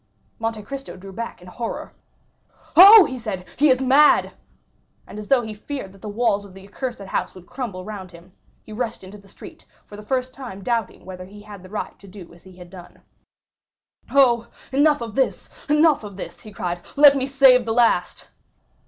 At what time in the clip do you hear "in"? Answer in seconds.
1.43-1.47